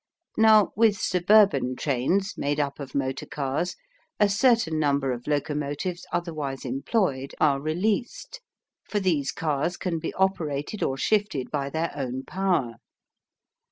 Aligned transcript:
Now, 0.35 0.71
with 0.75 0.97
suburban 0.99 1.75
trains 1.75 2.33
made 2.35 2.59
up 2.59 2.79
of 2.79 2.95
motor 2.95 3.27
cars, 3.27 3.75
a 4.19 4.29
certain 4.29 4.79
number 4.79 5.11
of 5.11 5.27
locomotives 5.27 6.07
otherwise 6.11 6.65
employed 6.65 7.35
are 7.39 7.61
released; 7.61 8.41
for 8.89 8.99
these 8.99 9.31
cars 9.31 9.77
can 9.77 9.99
be 9.99 10.11
operated 10.15 10.81
or 10.81 10.97
shifted 10.97 11.51
by 11.51 11.69
their 11.69 11.91
own 11.95 12.23
power. 12.23 12.77